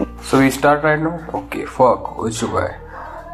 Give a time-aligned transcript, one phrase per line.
[0.00, 2.80] So we start right now okay fuck हो चुका है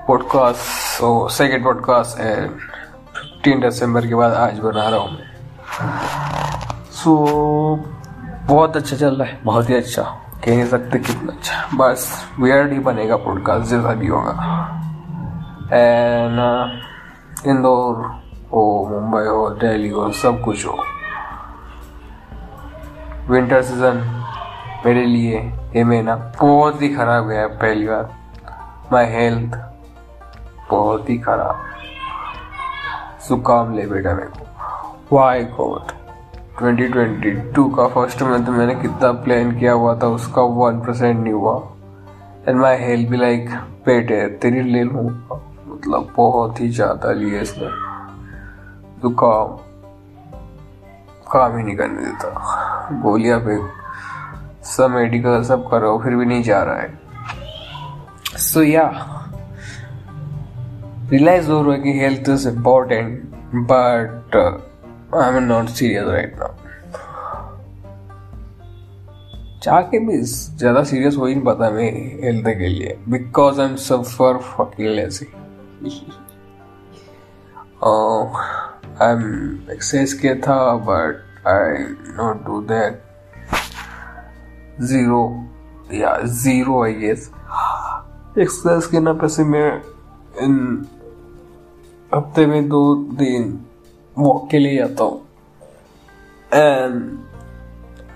[0.08, 5.30] podcast so second podcast and fifteen December के बाद आज बना रहा हूँ मैं।
[6.90, 7.16] सो
[8.46, 10.02] बहुत अच्छा चल रहा है। बहुत ही अच्छा।
[10.44, 14.32] कह नहीं सकते कितना अच्छा। बस वियर्ड ही बनेगा पॉडकास्ट जैसा भी होगा।
[15.72, 16.38] एंड
[17.46, 18.06] इंदौर
[18.52, 20.84] हो मुंबई हो दिल्ली हो सब कुछ हो।
[23.30, 24.21] विंटर सीज़न
[24.84, 25.38] मेरे लिए
[25.76, 28.08] ये महीना बहुत ही खराब गया पहली बार।
[28.92, 29.56] माई हेल्थ
[30.70, 31.60] बहुत ही खराब।
[33.28, 35.92] जुकाम ले बेटा मेरे को। वाई गॉड
[36.60, 41.54] 2022 का फ़र्स्ट मंथ मैंने कितना प्लान किया हुआ था, उसका वन परसेंट नहीं हुआ।
[42.48, 43.50] एंड माई हेल्थ भी लाइक
[43.86, 47.68] पेट है, तेरी ले लूँगा मतलब बहुत ही ज़्यादा लिए इसने।
[49.02, 49.56] जुकाम
[51.32, 53.56] काम ही नहीं करने देता। गोलियाँ पे
[54.76, 58.90] सब मेडिकल सब करो, फिर भी नहीं जा रहा है। सो या
[61.12, 63.22] रियलाइज़ हो रहा है कि health is important
[63.70, 64.36] but
[65.14, 66.60] I am not serious right now
[69.62, 71.90] चाह के भी ज़्यादा सीरियस हो ही नहीं पाता मैं
[72.22, 75.26] हेल्थ के लिए because I am suffer fucking lazy
[79.02, 79.22] I am
[79.72, 80.56] exercise किया था
[80.88, 81.84] but I
[82.16, 83.11] not do that
[84.80, 85.22] zero
[85.94, 87.30] या ज़ीरो आई गेस
[88.38, 89.70] एक्सरसाइज के ना पैसे मैं
[90.42, 90.86] इन
[92.14, 93.58] हफ़्ते में दो दिन
[94.18, 95.20] वॉक के लिए जाता हूँ।
[96.54, 97.18] And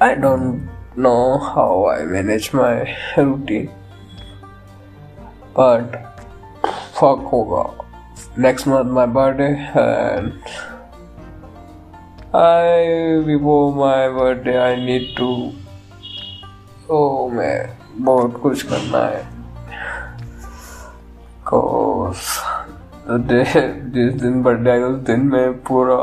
[0.03, 2.85] I don't know how I manage my
[3.19, 3.69] routine
[5.59, 5.97] but
[6.95, 7.65] fuck होगा।
[8.39, 10.33] Next month my birthday and
[12.35, 15.29] I, before my birthday I need to
[16.91, 19.23] ओ मैं बहुत कुछ करना है।
[23.29, 23.43] डे
[23.95, 25.97] जिस दिन बर्थडे आएगा, उस दिन मैं पूरा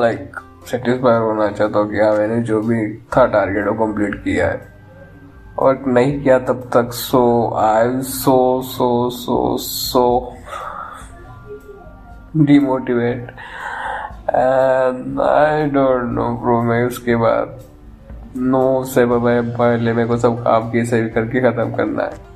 [0.00, 0.40] लाइक
[0.70, 2.80] सेटिस्फाई होना चाहता हूँ कि हाँ मैंने जो भी
[3.16, 4.68] था टारगेट वो कंप्लीट किया है।
[5.58, 7.22] और नहीं किया तब तक so
[7.58, 10.04] I so so so so
[12.36, 13.30] demotivate
[14.30, 17.58] and I don't know bro मैं उसके बाद
[18.32, 22.28] नो से पहले मेरे को सब काम की सही करके ख़त्म करना है।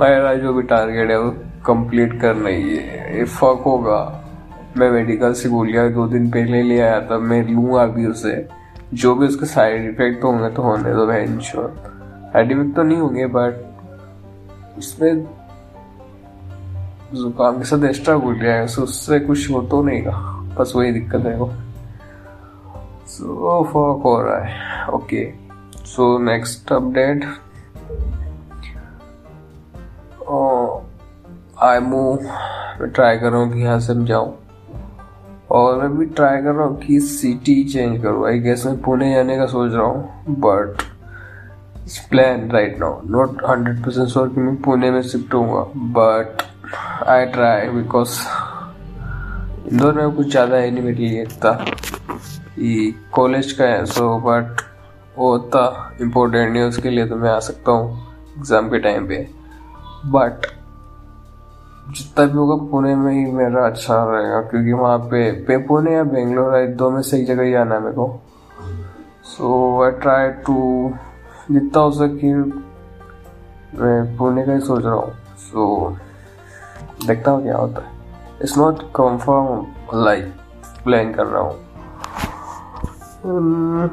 [0.00, 1.30] मेरा जो भी टारगेट है वो
[1.66, 4.00] कंप्लीट करना ही है। फक होगा।
[4.76, 8.46] मैं मेडिकल से गोलियाँ दो दिन पहले ले आया था, मैं लूँगा अभी उसे।
[8.94, 11.74] जो भी उसके साइड इफ़ेक्ट होंगे तो होने दो बहन श्योर
[12.32, 15.24] साइड इफ़ेक्ट तो नहीं होंगे बट इसमें
[17.14, 20.02] जुकाम के साथ एक्स्ट्रा गोलियाँ है, उससे कुछ हो तो नहीं
[20.56, 21.52] बस वही दिक्कत है वो।
[23.06, 24.86] फक हो रहा है.
[24.94, 25.24] Okay
[25.86, 27.24] so next update
[31.62, 32.22] I move
[32.80, 34.32] मैं ट्राई कर रहा हूँ कि यहाँ से जाऊँ.
[35.52, 38.26] और मैं भी ट्राई कर रहा हूँ कि सिटी चेंज करूँ.
[38.28, 40.82] आई गेस मैं पुणे जाने का सोच रहा हूँ but
[42.10, 45.64] plan right now not hundred percent sure कि मैं पुणे में शिफ्ट होऊँगा
[45.98, 46.42] but
[47.08, 48.20] I try because
[49.72, 51.52] Indore में कुछ ज़्यादा है नहीं मेरे लिए इतना.
[53.14, 54.60] कॉलेज का है सो बट
[55.18, 57.96] वो उतना इम्पोर्टेंट नहीं उसके लिए तो मैं आ सकता हूँ
[58.38, 59.16] एग्ज़ाम के टाइम पे।
[60.06, 60.46] बट
[61.88, 66.04] जितना भी होगा पुणे में ही मेरा अच्छा रहेगा क्योंकि वहाँ पे पे पुणे या
[66.04, 68.20] बेंगलोर है दो में सही जगह ही आना है मेरे को।
[69.26, 70.92] सो आई ट्राई टू
[71.50, 72.34] जितना हो सके
[73.74, 77.92] मैं पुणे का ही सोच रहा हूँ। सो so, देखता हूँ क्या होता है।
[78.42, 80.32] It's not confirm like
[80.84, 81.63] plan कर रहा हूँ।
[83.26, 83.88] I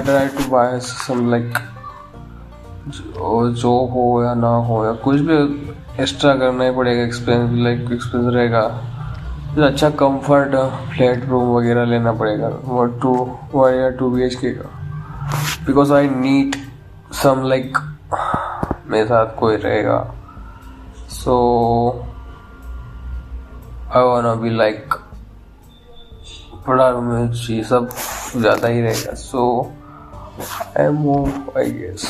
[0.00, 1.52] try to buy some like
[3.56, 5.36] जो हो या ना हो या कुछ भी
[6.02, 8.62] एक्स्ट्रा करना ही पड़ेगा एक्सपेंस लाइक एक्सपेंस रहेगा।
[9.66, 10.54] अच्छा कंफर्ट
[10.94, 13.12] फ्लैट रूम वगैरह लेना पड़ेगा वन टू
[13.54, 14.68] वन या टू बी एच के का।
[15.66, 16.56] Because I need
[17.22, 17.78] some like
[18.90, 20.14] मेरे साथ कोई रहेगा।
[21.12, 21.34] So
[23.96, 24.94] I want be like
[26.68, 27.88] room ये सब
[28.36, 29.70] ज़्यादा ही रहेगा। So
[30.78, 32.06] I move I guess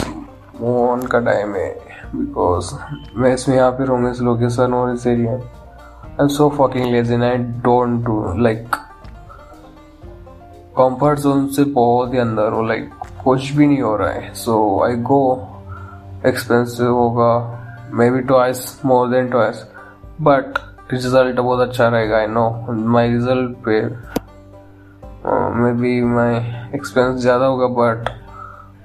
[0.61, 1.71] move on का टाइम है
[2.15, 2.75] बिकॉज़
[3.17, 7.23] मैं इसमें यहाँ पे रहूँगा इस लोकेशन और इस area I am so fucking lazy
[7.23, 8.77] I don't do like
[10.79, 12.91] comfort zone से बहुत ही अंदर हो लाइक
[13.25, 15.49] कुछ भी नहीं हो रहा है। सो आई गो
[16.27, 17.33] एक्सपेंसिव होगा
[18.11, 19.65] maybe twice more than twice
[20.21, 20.59] but
[20.93, 24.12] result बहुत अच्छा रहेगा आई नो माई रिज़ल्ट पे
[25.25, 26.37] मे बी माई
[26.75, 28.09] एक्सपेंस ज़्यादा होगा but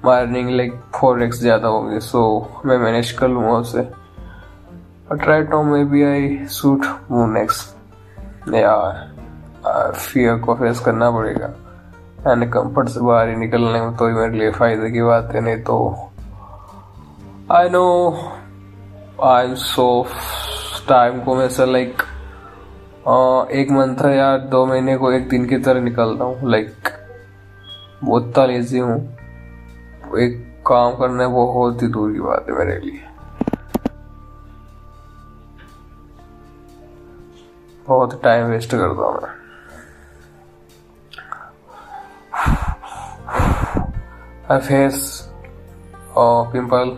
[0.06, 2.22] my earning like four X ज़्यादा होगी सो
[2.66, 3.81] मैं मैनेज कर लूँगा उसे।
[5.10, 7.62] But right now maybe I suit moon x
[8.54, 8.75] या
[9.92, 11.54] फियर को फेस करना पड़ेगा।
[12.28, 15.42] एंड कंफर्ट से बाहर ही निकलने में तो ही मेरे लिए फ़ायदे की बात है,
[15.42, 15.78] नहीं तो
[17.51, 17.86] I know
[19.24, 20.06] I am so
[20.90, 22.04] time को मैं लाइक
[23.07, 26.89] एक मंथ या दो महीने को एक दिन की तरह निकलता हूँ लाइक
[28.04, 28.98] बहुत लेजी हूँ।
[30.19, 33.04] एक काम करना बहुत ही दूर की बात है मेरे लिए।
[37.88, 39.36] बहुत टाइम वेस्ट करता हूँ मैं।
[44.59, 45.30] फेस
[46.18, 46.98] पिंपल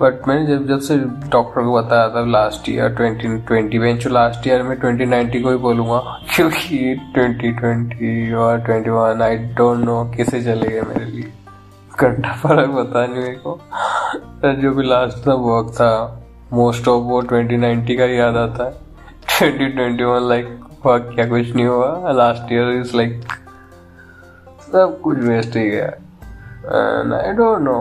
[0.00, 0.96] बट मैंने जब जब से
[1.30, 5.50] डॉक्टर को बताया था लास्ट ईयर ट्वेंटी ट्वेंटी में लास्ट ईयर में ट्वेंटी नाइनटी को
[5.50, 5.98] ही बोलूँगा,
[6.34, 11.32] क्योंकि ट्वेंटी ट्वेंटी और twenty one I don't know कैसे चलेगा मेरे लिए।
[12.00, 13.58] घंटा फ़र्क पता नहीं मेरे को।
[14.62, 15.92] जो भी लास्ट था वर्क था
[16.52, 18.72] मोस्ट ऑफ़ वो ट्वेंटी नाइनटी का याद आता है।
[19.38, 23.22] Twenty twenty one like work क्या कुछ नहीं हुआ। लास्ट ईयर इज़ लाइक
[24.72, 27.78] सब कुछ वेस्ट ही गया। And I don't know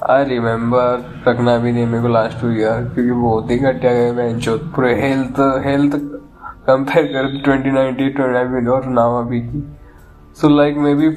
[0.00, 4.10] I remember रखना भी नहीं, मेरे को लास्ट टू ईयर क्योंकि बहुत ही घटिया गए
[4.12, 5.96] मैं जो पूरे हेल्थ हेल्थ
[6.66, 9.62] कंपेयर कर ट्वेंटी और नाम अभी की।
[10.40, 11.10] So like maybe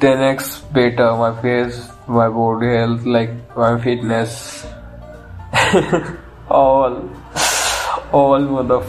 [0.00, 1.80] ten x better my face
[2.10, 4.30] my body health like my fitness
[6.52, 7.00] all
[8.14, 8.82] all मतलब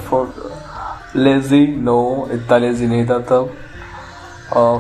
[1.16, 3.50] लेजी नो इतना लेजी नहीं था तब।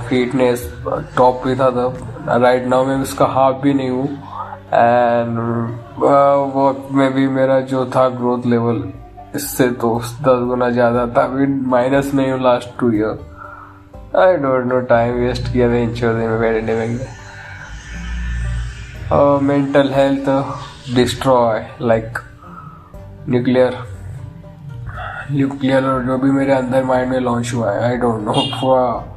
[0.09, 0.71] फिटनेस
[1.17, 1.97] टॉप पे था तब।
[2.43, 4.07] राइट नाउ मैं उसका हाफ़ भी नहीं हूँ।
[4.75, 5.37] एंड
[6.53, 8.83] वर्क में भी मेरा जो था ग्रोथ लेवल
[9.35, 13.33] इससे तो दस गुना ज़्यादा था अभी माइनस में हूँ last two year
[14.17, 16.99] I don't know time waste किया था इंश्योरेंस में, बैठने में।
[19.41, 20.29] Mental health
[20.95, 22.19] destroy like
[23.29, 23.77] nuclear
[25.31, 29.13] nuclear जो भी मेरे अंदर माइंड में लॉन्च हुआ है I don't know for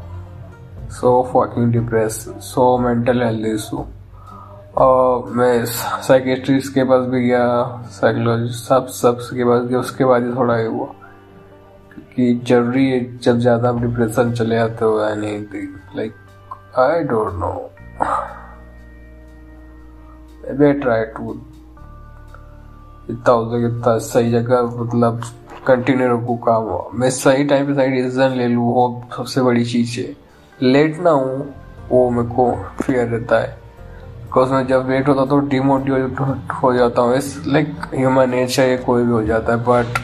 [0.90, 3.86] so fucking depress so mental health issue
[4.76, 7.44] और मैं साइकेट्रिस्ट के पास भी गया
[7.92, 10.86] साइकोलॉजिस्ट सब सब के पास गया, उसके बाद ही थोड़ा ये हुआ
[11.92, 15.36] क्योंकि ज़रूरी है जब ज़्यादा डिप्रेशन चले जाते हो any
[15.96, 16.14] like
[16.78, 17.52] I don't know
[20.48, 21.32] I try to
[23.10, 25.22] इतना हो सके इतना सही जगह मतलब
[25.66, 29.64] कंटिन्यू रखू काम हुआ। मैं सही टाइम पे सही डिसीज़न ले लूँ, वो सबसे बड़ी
[29.64, 30.14] चीज़ है।
[30.62, 31.54] लेट ना हूँ,
[31.90, 32.50] वो मेरे को
[32.82, 33.65] फियर रहता है।
[34.36, 36.18] बिकॉज़ मैं जब लेट होता तो डिमोटिवेट
[36.62, 39.98] हो जाता हूँ। इस लाइक ह्यूमन नेचर ये कोई भी हो जाता है but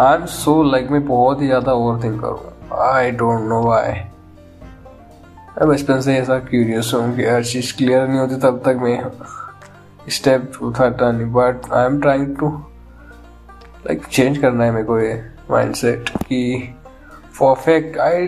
[0.00, 3.92] I am so like मैं बहुत ही ज़्यादा ओवर थिंक करूँ। आई डोंट नो वाई
[5.50, 10.08] मैं बचपन से ऐसा क्यूरियस हूँ कि हर चीज़ क्लियर नहीं होती, तब तक मैं
[10.10, 12.48] स्टेप उठाता नहीं। But I am trying to
[13.86, 15.12] like change करना है मेरे को ये
[15.50, 16.42] माइंड सेट कि
[17.40, 18.26] perfect I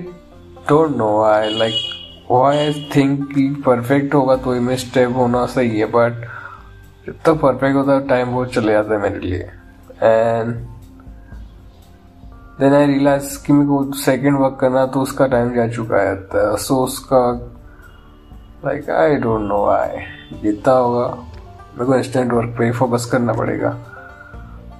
[0.69, 2.02] don't know I like
[2.33, 6.21] I think कि परफेक्ट होगा तो में स्टेप होना सही है बट
[7.07, 9.49] जब तक परफेक्ट होता है टाइम बहुत चले जाता है मेरे लिए।
[10.03, 10.55] एंड
[12.61, 16.57] देन आई रियलाइज़ कि मेरे को सेकेंड वर्क करना तो उसका टाइम जा चुका है
[16.57, 17.51] सो उसका
[18.65, 19.97] like I don't know I
[20.43, 23.79] जितना होगा, मेरे को इंस्टेंट वर्क पे फोकस करना पड़ेगा।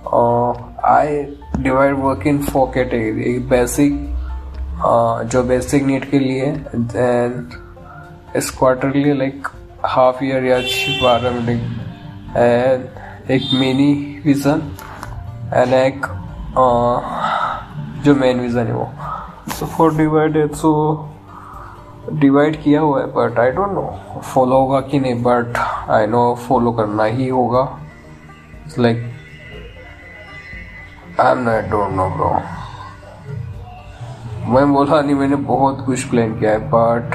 [0.07, 1.23] और I
[1.57, 4.12] divide work in four category एक बेसिक
[5.33, 7.53] जो बेसिक नीड के लिए एंड
[8.37, 9.49] इस क्वार्टरली लाइक
[9.87, 10.59] हाफ़ ईयर या
[11.03, 13.93] बारह मिनट एंड एक मिनी
[14.25, 14.63] विजन
[15.55, 16.07] एंड एक
[18.05, 18.91] जो मेन विजन है वो।
[19.49, 20.73] So for divide so
[22.13, 25.59] divide किया हुआ है but I don't know follow होगा कि नहीं बट
[25.91, 27.63] आई नो फॉलो करना ही होगा।
[28.79, 29.13] Like
[31.21, 32.33] I am not don't know bro
[34.45, 37.15] मैं बोला, नहीं, मैंने बहुत कुछ प्लान किया है बट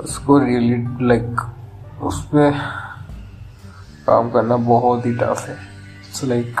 [0.00, 1.40] उसको रियली लाइक
[2.02, 2.50] उस पर
[4.06, 5.54] काम करना बहुत ही टफ है.
[5.54, 6.60] It's like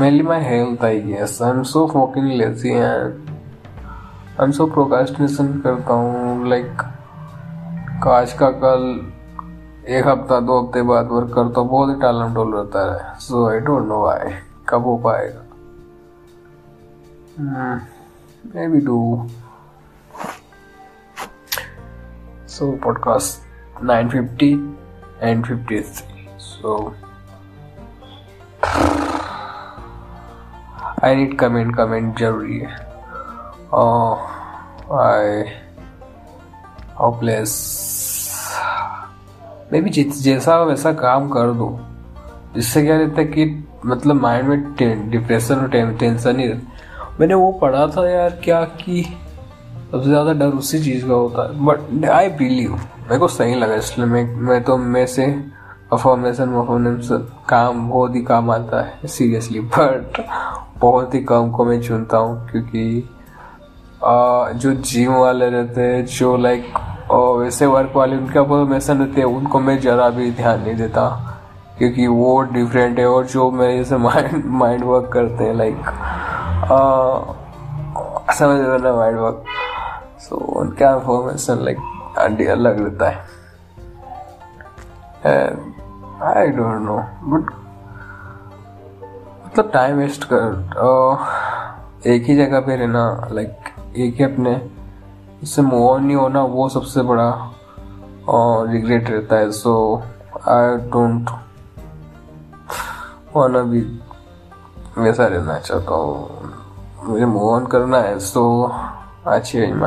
[0.00, 5.52] mainly my health I guess I am so fucking lazy and I am so procrastination
[5.60, 6.82] करता हूँ लाइक
[8.08, 8.82] आज का कल
[9.88, 13.48] एक हफ़्ता, दो हफ़्ते बाद वर्क करता हूँ, बहुत ही टालम टोल रहता है। So
[13.50, 14.32] I don't know why
[14.68, 15.45] कब हो पाएगा?
[17.36, 17.80] Hmm,
[18.54, 19.28] maybe do.
[22.46, 23.42] So podcast
[23.82, 24.52] 950
[25.20, 26.28] and 53.
[26.44, 26.94] So
[31.04, 32.68] I need comment comment ज़रूरी है
[35.00, 35.44] आई
[37.00, 37.52] होपलेस
[39.72, 41.68] मे भी जैसा वैसा काम कर दो।
[42.54, 43.44] जिससे क्या रहता है कि
[43.86, 46.75] मतलब माइंड में डिप्रेशन और टेंशन ही रहता।
[47.20, 49.02] मैंने वो पढ़ा था यार क्या कि
[49.90, 53.74] सबसे ज़्यादा डर उसी चीज़ का होता है। बट आई बिलीव मेरे को सही लगा
[53.74, 55.26] इसलिए मैं मैं तो मैं से
[55.90, 57.08] परफॉर्मेशन परफॉर्मेंस
[57.48, 60.22] काम बहुत ही काम आता है सीरियसली बट
[60.78, 63.08] बहुत ही कम को मैं चुनता हूँ क्योंकि
[64.04, 66.72] आ, जो जिम वाले रहते हैं जो लाइक
[67.12, 71.08] वैसे वर्क वाले उनका परफॉर्मेशन रहते हैं उनको मैं ज़रा भी ध्यान नहीं देता।
[71.78, 75.76] क्योंकि वो डिफरेंट है और जो मेरे जैसे माइंड माइंड वर्क करते हैं लाइक
[78.34, 79.44] समझ ना माइंड वर्क
[80.20, 81.78] सो उनका इंफॉर्मेशन लाइक
[82.50, 83.16] अलग रहता है।
[86.26, 87.50] आई डोंट नो बट
[89.46, 90.46] मतलब टाइम वेस्ट कर
[92.06, 93.52] एक ही जगह पे रहना लाइक
[93.96, 94.54] एक ही अपने
[95.42, 97.30] इससे मूव ऑन नहीं होना, वो सबसे बड़ा,
[98.28, 100.02] और रिग्रेट रहता है। सो
[100.48, 101.30] आई डोंट
[103.36, 103.80] वाना भी
[104.98, 106.55] वैसा रहना चाहता हूँ।
[107.08, 108.72] मुझे मूव ऑन करना है so
[109.28, 109.82] I change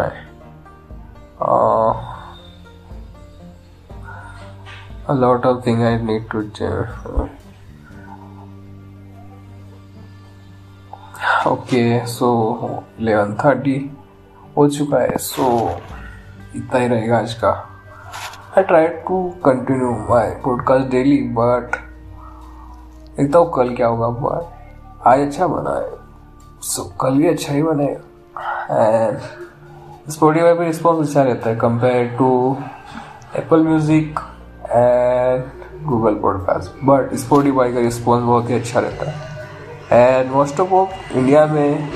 [5.22, 7.30] lot of thing I need to change.
[11.48, 12.28] Okay so
[13.00, 13.98] eleven thirty
[14.58, 15.76] हो चुका है सो so,
[16.56, 17.52] इतना ही रहेगा आज का।
[18.58, 21.76] I try to continue my podcast daily but
[23.18, 25.99] देखता हूँ कल क्या होगा बट आज अच्छा बना है।
[26.62, 28.02] So, कल अच्छा ही बनेगा।
[28.72, 29.18] एंड
[30.12, 32.58] स्पॉटीफाई पे रिस्पॉन्स अच्छा रहता है compare to
[33.36, 34.20] Apple music
[34.70, 35.44] and
[35.88, 39.16] Google podcast but Spotify का रिस्पॉन्स बहुत ही अच्छा रहता है।
[39.92, 41.90] And most of of India में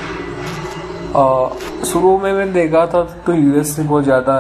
[1.85, 4.37] शुरू में मैंने देखा था तो यूएस से बहुत ज़्यादा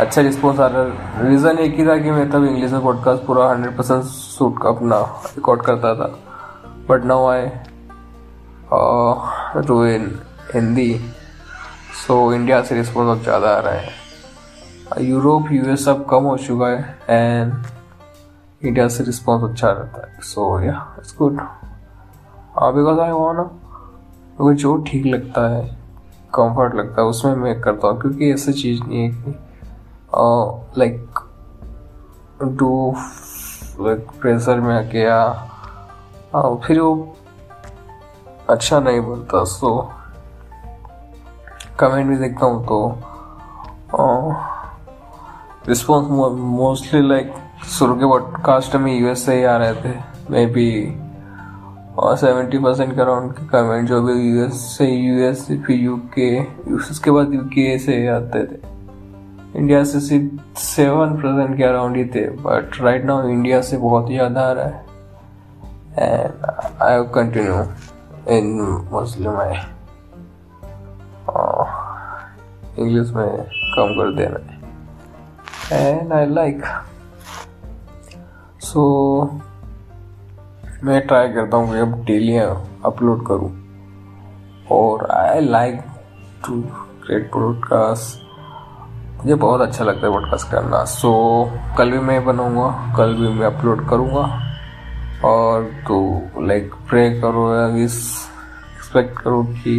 [0.00, 3.24] अच्छा रिस्पॉन्स आ रहा है। रीज़न एक ही था कि मैं तब इंग्लिश में पॉडकास्ट
[3.26, 5.00] पूरा हंड्रेड परसेंट सूट अपना
[5.36, 6.14] रिकॉर्ड करता था।
[6.88, 7.46] But now I
[8.72, 10.04] to in
[10.54, 10.94] Hindi
[11.96, 16.68] so India से रिस्पॉन्स अब ज़्यादा आ रहा है। यूरोप यूएस सब कम हो चुका
[16.68, 17.52] है एंड
[18.62, 21.40] इंडिया से रिस्पॉन्स अच्छा रहता है। सो या इट्स गुड
[22.74, 23.50] बिकॉज़ आई वाना
[24.40, 25.64] मुझे जो ठीक लगता है
[26.34, 29.34] कंफर्ट लगता है, उसमें मैं करता हूँ, क्योंकि ऐसी चीज़ नहीं है कि
[30.78, 31.18] लाइक
[32.42, 32.94] डू
[33.80, 35.18] लाइक प्रेशर में गया
[36.66, 37.16] फिर वो
[38.50, 39.70] अच्छा नहीं बनता सो
[41.78, 42.78] कमेंट भी देखता हूँ तो
[45.68, 46.08] रिस्पॉन्स
[46.40, 47.32] मोस्टली लाइक
[47.68, 49.94] शुरू के पॉडकास्ट में यूएस से ही आ रहे थे
[50.30, 50.68] मे बी
[51.98, 56.28] और सेवेंटी परसेंट अराउंड के कमेंट जो भी यूएस से यूएस फिर यूके
[56.74, 58.60] उसके बाद यूके से आते थे।
[59.58, 64.10] इंडिया से सिर्फ़ सेवन परसेंट के अराउंड ही थे बट राइट नाउ इंडिया से बहुत
[64.10, 64.84] ही ज़्यादा आ रहा है।
[65.98, 66.46] And
[66.82, 67.64] I continue
[68.28, 68.60] in
[68.92, 69.54] Muslim I
[72.78, 73.28] English में
[73.76, 74.38] कम कर देना
[75.76, 76.62] एंड आई लाइक
[78.60, 79.40] सो
[80.84, 83.50] मैं ट्राई करता हूँ कि अब डेली अपलोड करूँ।
[84.70, 85.80] और I like
[86.46, 86.60] to
[87.04, 88.22] create podcast
[89.18, 91.10] मुझे बहुत अच्छा लगता है पॉडकास्ट करना। सो
[91.44, 94.51] so, कल भी मैं बनाऊँगा कल भी मैं अपलोड करूँगा।
[95.24, 95.98] और तो
[96.46, 97.42] लाइक प्रे करो
[97.84, 99.74] एक्सपेक्ट करो कि,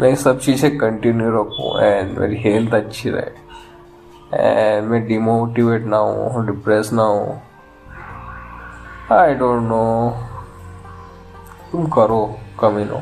[0.00, 3.46] मैं सब चीज़ें कंटिन्यू रखूँ एंड मेरी हेल्थ अच्छी रहे।
[4.34, 7.40] एंड मैं डिमोटिवेट ना हूँ डिप्रेस ना हूँ।
[9.12, 9.84] आई डोंट नो
[11.72, 12.20] तुम करो
[12.60, 13.00] कमीनो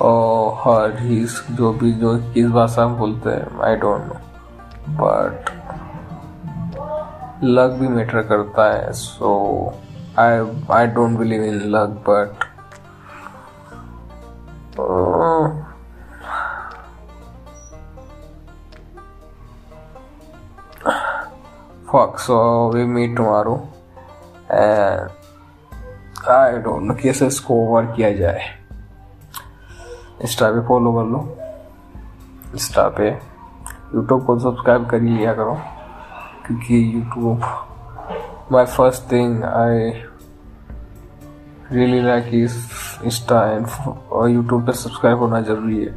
[0.00, 4.14] और हर ही जो भी, जो किस भाषा में बोलते हैं I don't know
[5.00, 5.50] but
[7.44, 9.30] luck भी मैटर करता है so
[10.18, 10.38] I
[10.76, 12.48] I don't believe in luck but
[21.90, 22.34] fuck, so
[22.72, 23.54] we meet tomorrow,
[24.56, 25.08] and
[26.30, 28.44] I don't know कैसे इसको ओवर किया जाए।
[30.22, 31.20] इंस्टा पे फॉलो कर लो।
[32.54, 35.54] इंस्टा पे यूट्यूब को सब्सक्राइब कर लिया करो,
[36.46, 37.36] क्योंकि YouTube
[38.52, 39.90] my first thing I
[41.72, 42.56] really like is
[43.06, 43.66] Insta and
[44.34, 45.92] YouTube पे सब्सक्राइब होना ज़रूरी है।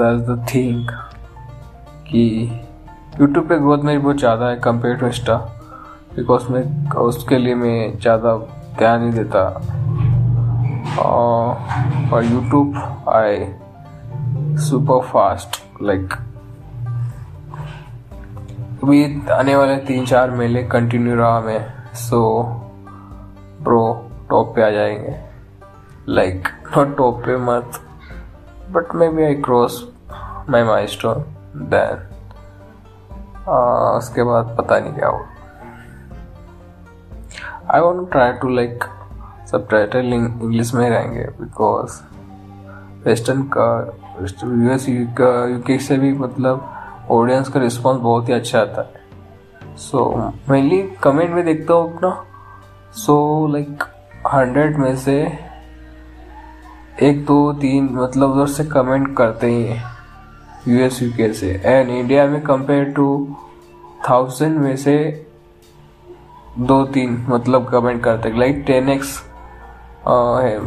[0.00, 0.88] दैट्स द थिंग
[2.10, 2.24] कि
[3.20, 5.36] यूट्यूब पे ग्रोथ मेरी बहुत ज़्यादा है कंपेयर टू इंस्टा
[6.16, 6.64] बिकॉज़ मैं
[7.00, 8.36] उसके लिए मैं ज़्यादा
[8.78, 9.42] ध्यान नहीं देता।
[11.00, 11.54] Uh,
[12.10, 12.74] for YouTube
[13.06, 13.54] I
[14.56, 15.62] super fast
[18.84, 22.42] अभी आने वाले तीन चार मेले कंटिन्यू रहा मैं सो
[23.62, 25.20] ब्रो टॉप पे आ जाएँगे।
[26.08, 27.70] लाइक नॉट टॉप पे मत
[28.70, 29.92] but maybe I cross
[30.50, 31.24] my my stone
[31.56, 32.06] then
[33.98, 35.24] उसके बाद पता नहीं क्या हो
[37.70, 38.84] I want try to like
[39.50, 42.00] सब टाइटल इंग्लिश में रहेंगे बिकॉज़
[43.04, 43.98] वेस्टर्न का
[44.44, 46.79] यूएस यूके से भी मतलब
[47.10, 52.10] ऑडियंस का रिस्पॉन्स बहुत ही अच्छा आता है। सो मेनली कमेंट में देखता हूँ अपना।
[52.96, 53.84] सो लाइक
[54.26, 55.20] हंड्रेड में से
[57.02, 59.82] एक, दो, तीन मतलब उधर से कमेंट करते ही हैं
[60.68, 63.36] यूएस यूके से। एंड इंडिया में कंपेयर टू
[64.08, 64.96] थाउज़ेंड में से
[66.58, 69.18] दो, तीन मतलब कमेंट करते लाइक टेन एक्स
[70.08, 70.58] है,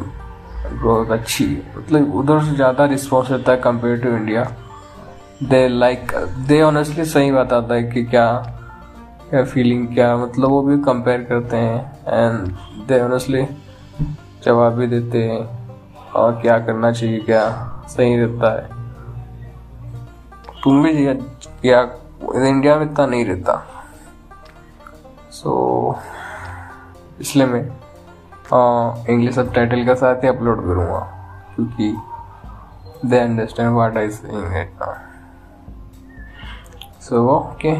[0.74, 1.46] बहुत अच्छी।
[1.78, 4.44] मतलब उधर से ज़्यादा रिस्पॉन्स रहता है compare to India
[5.50, 6.12] they like
[6.48, 8.26] they honestly सही बताता है कि क्या
[9.30, 12.48] क्या फीलिंग क्या मतलब वो भी कंपेयर करते हैं एंड
[12.88, 13.48] दे ऑनेस्टली
[14.46, 15.74] जवाब भी देते हैं
[16.12, 17.50] और क्या करना चाहिए क्या
[17.88, 18.68] सही रहता है।
[20.64, 21.14] तुम भी
[21.62, 21.82] क्या
[22.36, 23.68] इंडिया में इतना नहीं रहता।
[25.32, 27.62] सो so, इसलिए मैं
[29.10, 31.00] इंग्लिश सब टाइटल के साथ ही अपलोड करूँगा
[31.56, 31.96] क्योंकि
[33.06, 35.13] they understand what I saying it now
[37.04, 37.72] so okay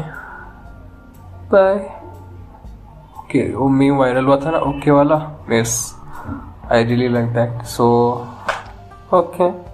[1.52, 1.74] bye
[3.18, 5.16] okay वो मी वायरल हुआ था ना ओके वाला.
[5.52, 5.74] Yes
[6.72, 7.86] I really like that so
[9.14, 9.73] okay